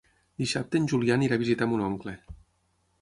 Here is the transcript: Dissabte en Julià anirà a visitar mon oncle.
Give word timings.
Dissabte 0.43 0.79
en 0.79 0.87
Julià 0.93 1.17
anirà 1.19 1.39
a 1.39 1.41
visitar 1.43 1.67
mon 1.75 1.85
oncle. 1.91 2.17